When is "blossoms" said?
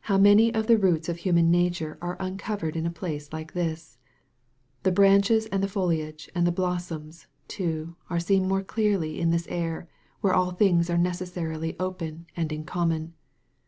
6.50-7.28